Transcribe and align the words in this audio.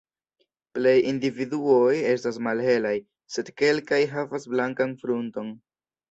Plej 0.75 0.93
individuoj 1.09 1.91
estas 2.13 2.39
malhelaj, 2.47 2.93
sed 3.33 3.51
kelkaj 3.63 3.99
havas 4.15 4.49
blankan 4.55 4.97
frunton. 5.03 5.53